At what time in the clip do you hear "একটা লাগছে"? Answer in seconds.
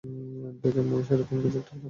1.57-1.79